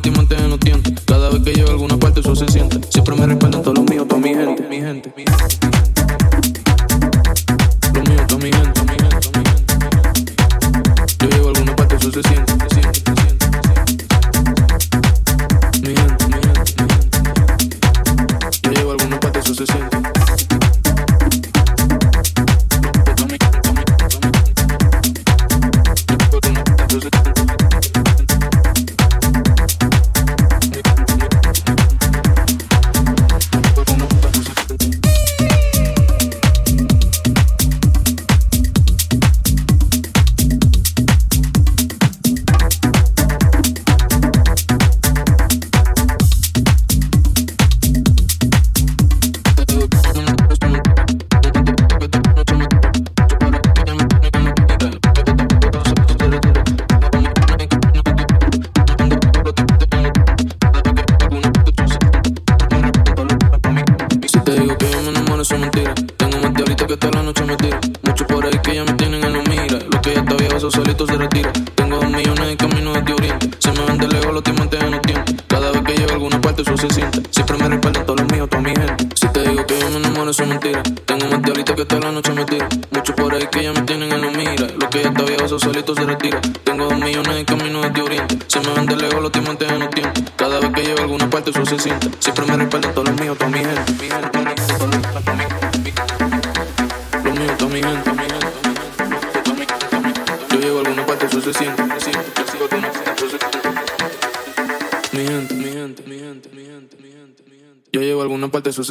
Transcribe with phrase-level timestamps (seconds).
[0.00, 0.82] lo.
[1.04, 2.80] Cada vez que llevo a alguna parte, eso se siente.
[2.90, 3.95] Siempre me respaldan todos los míos.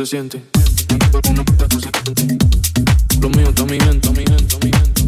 [0.05, 0.43] siente.
[3.21, 5.03] Lo mío está mi gente, mi gente, mi gente.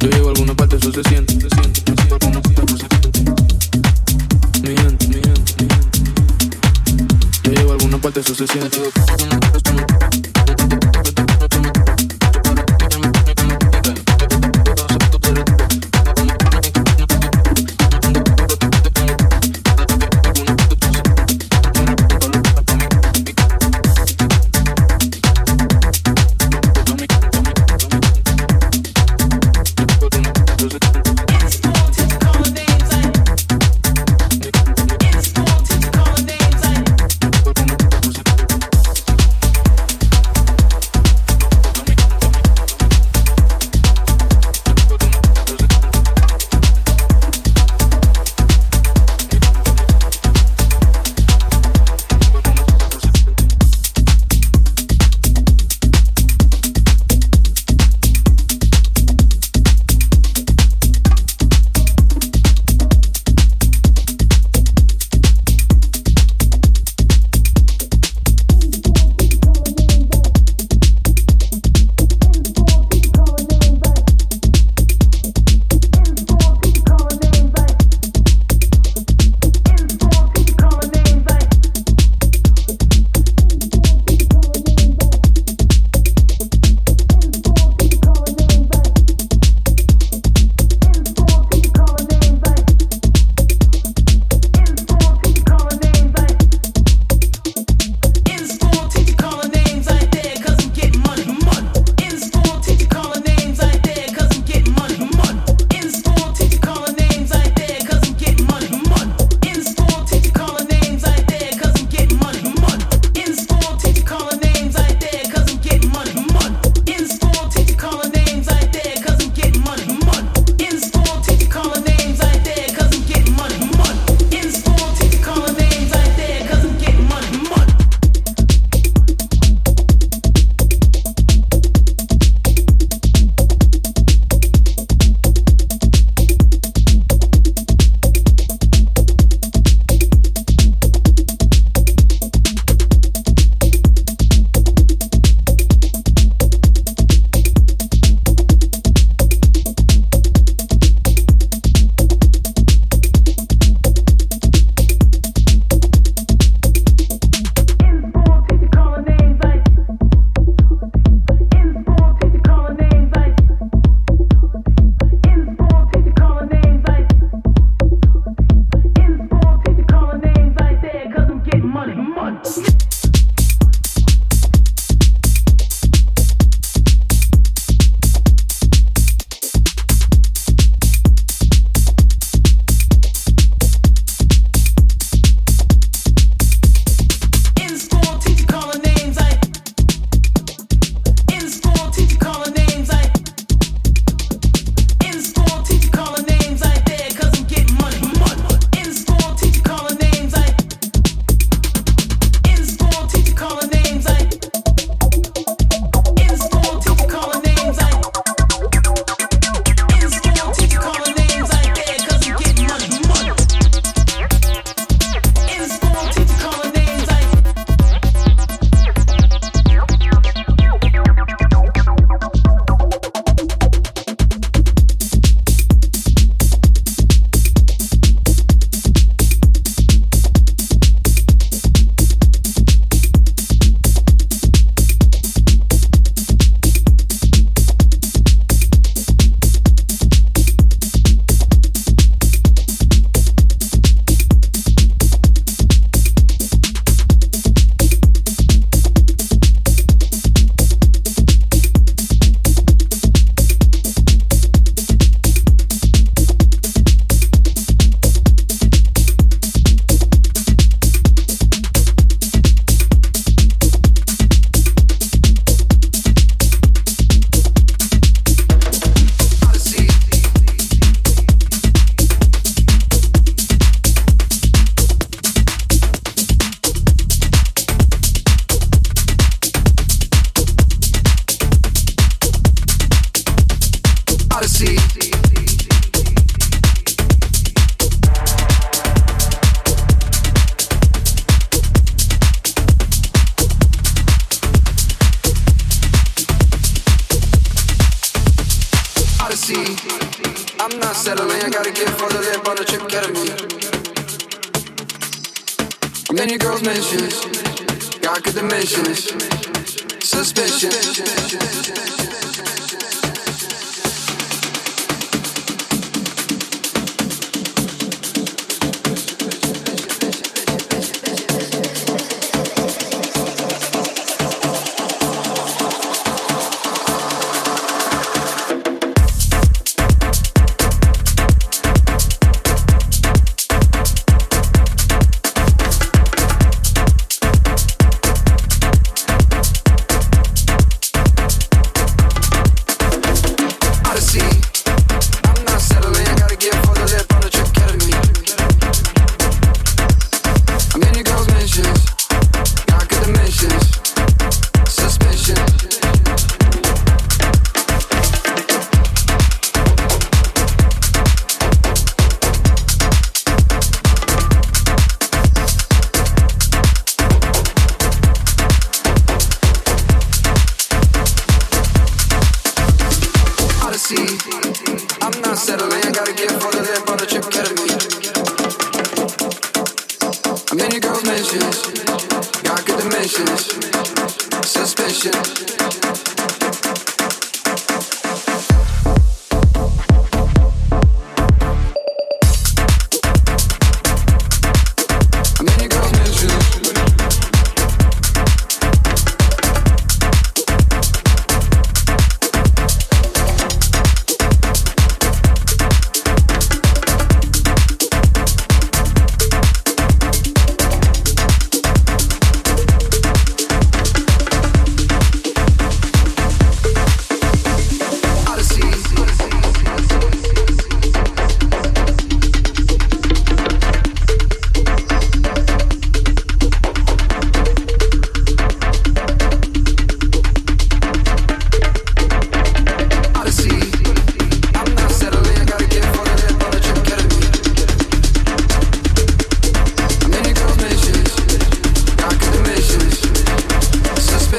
[0.00, 1.94] Yo llego a alguna parte, eso se siente, se siente, se
[2.78, 3.08] siente.
[4.62, 6.04] Mi gente, mi gente, mi gente.
[7.42, 8.78] Yo llego a alguna parte, eso se siente.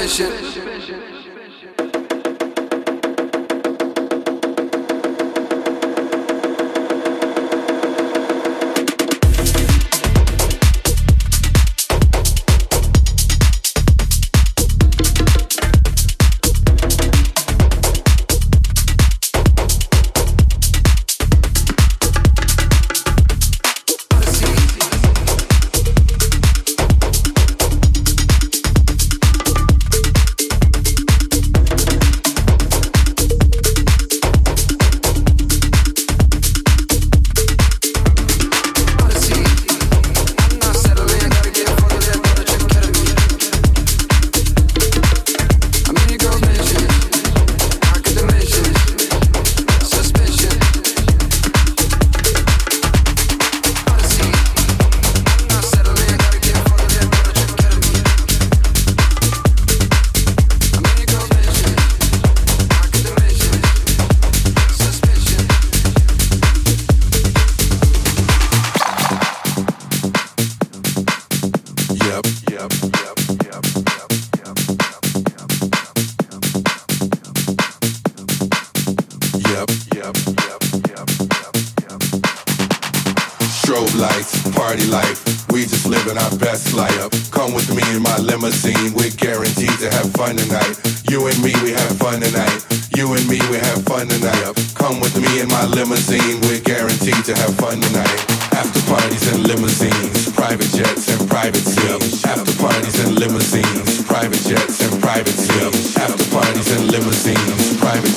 [0.10, 0.49] shit.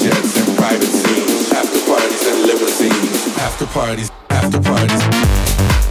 [0.01, 0.89] jets and private
[1.53, 5.82] after parties and after parties, after parties.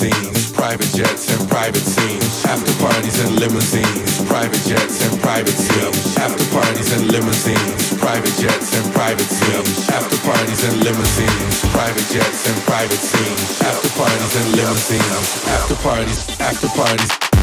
[0.00, 2.44] limousines, private jets and private scenes.
[2.44, 6.16] After parties and limousines, private jets and private scenes.
[6.16, 9.88] After parties and limousines, private jets and private scenes.
[9.88, 13.62] After parties and limousines, private jets and private scenes.
[13.62, 17.35] After parties and limousines, after parties, after parties.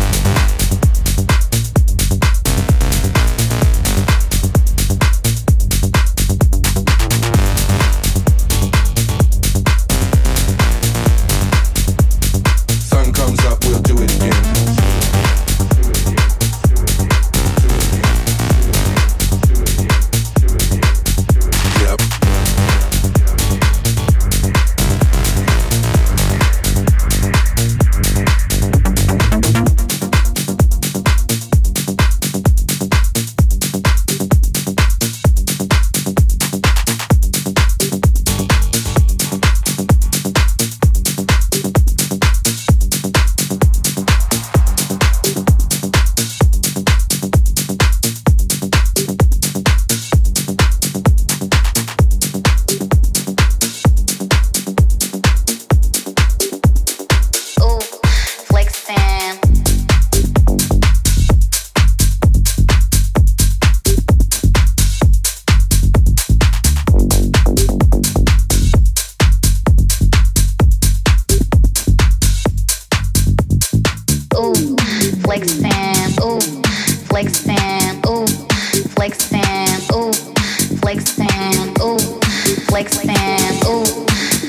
[83.65, 84.05] ooh,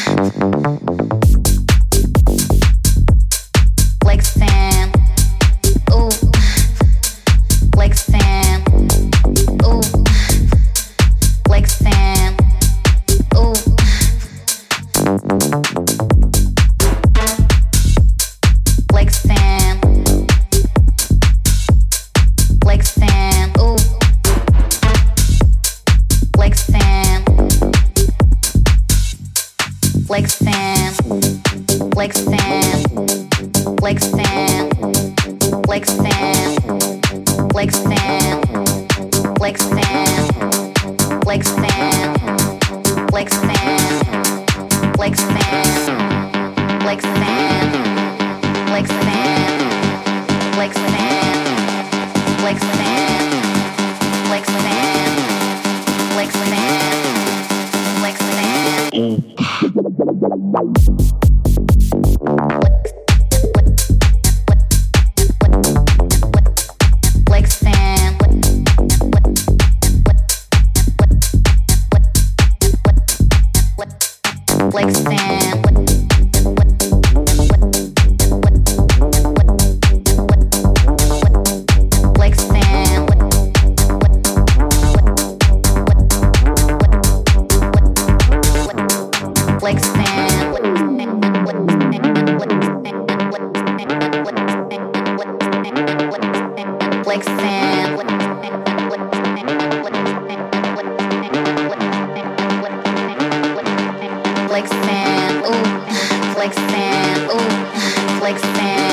[104.50, 108.87] Like sand, ooh, like sand, ooh, like sand.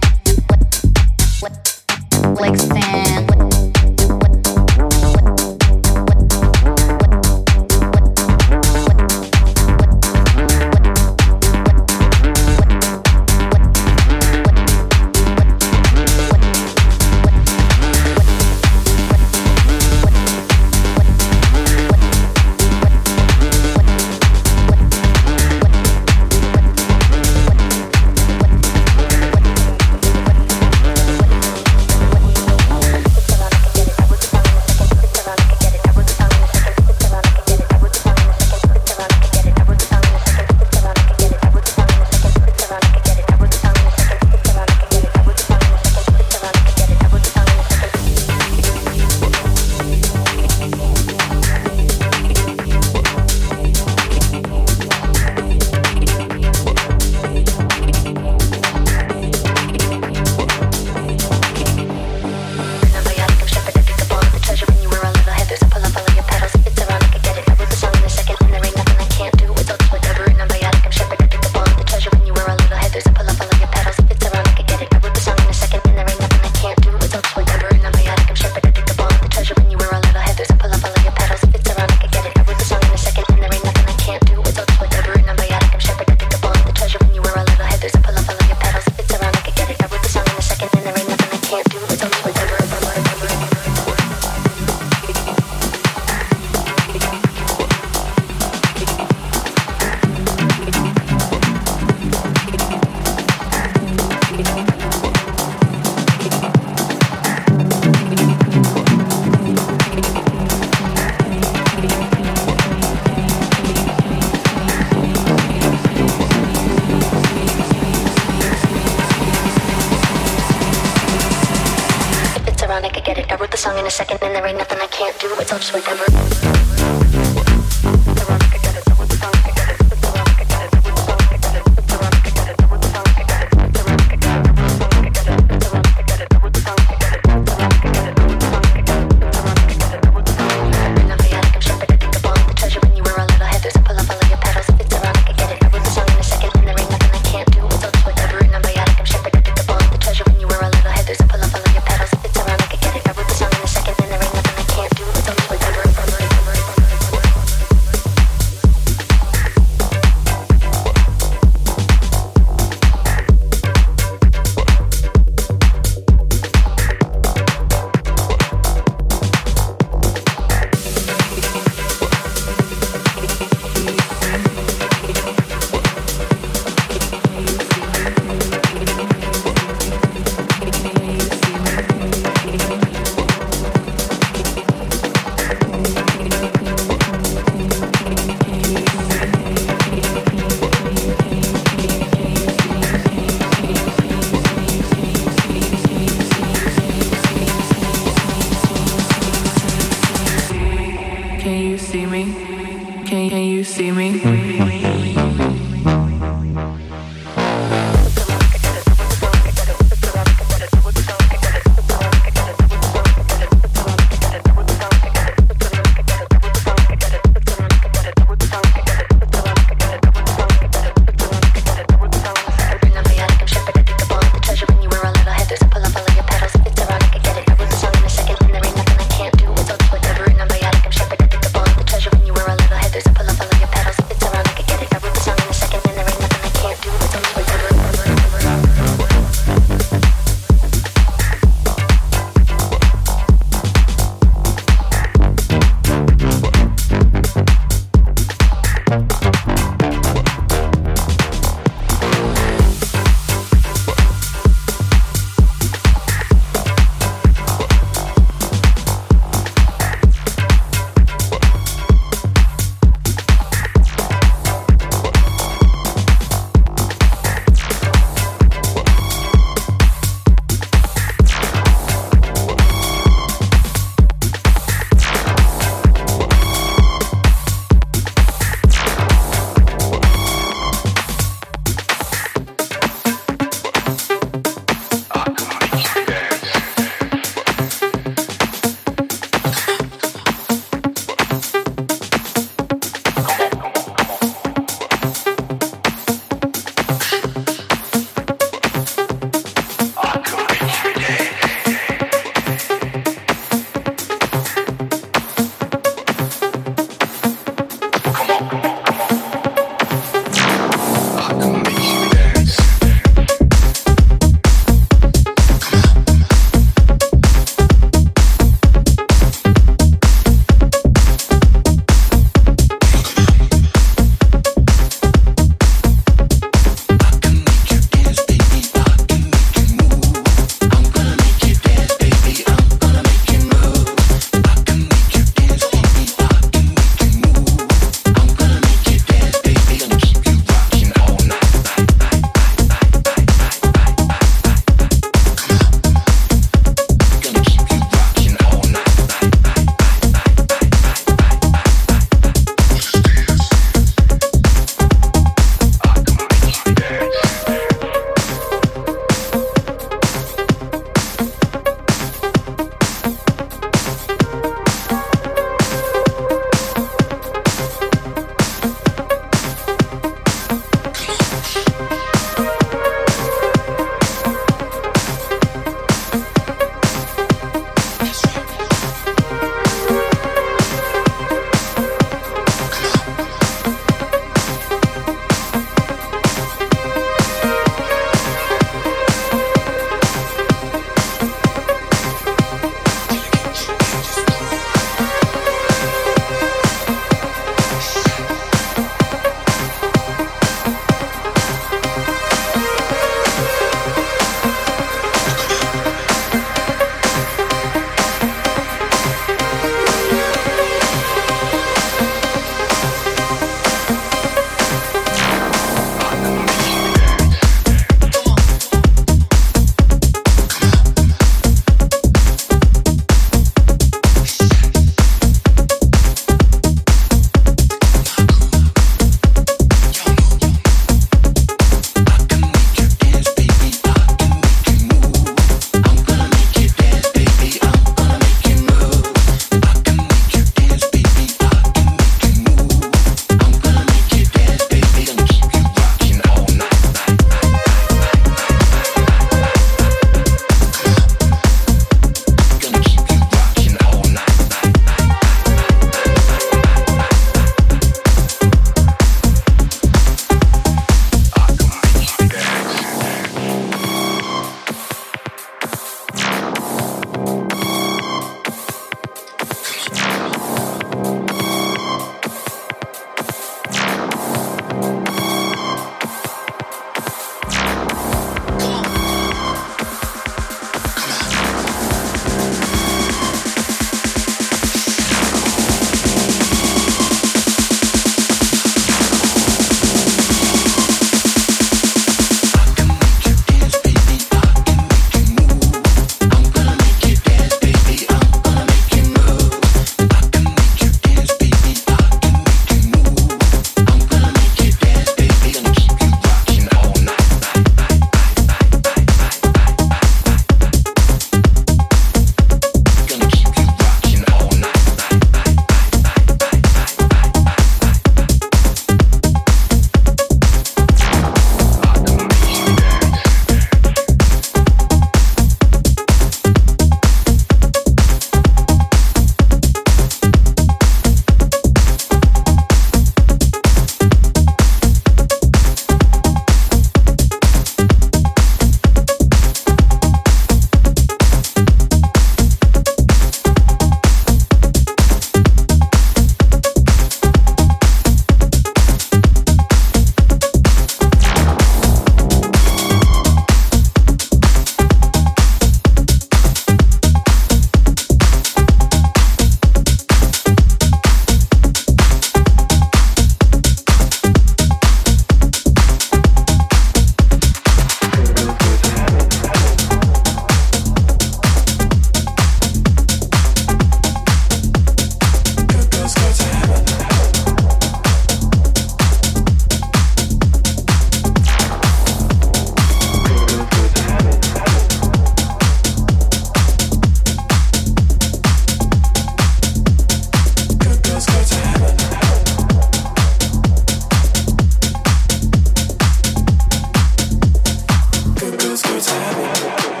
[598.93, 600.00] you tell me?